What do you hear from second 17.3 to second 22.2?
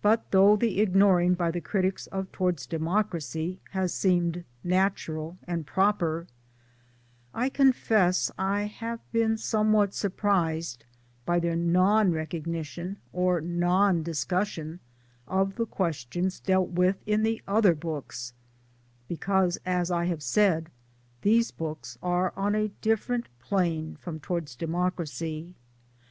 other books; because, as I have said these books